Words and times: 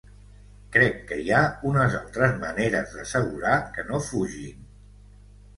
Crec 0.75 0.95
que 1.11 1.17
hi 1.23 1.27
ha 1.35 1.41
unes 1.73 1.97
altres 1.99 2.33
maneres 2.45 2.97
d’assegurar 2.97 3.55
que 3.77 3.85
no 3.91 4.01
fugin. 4.11 4.69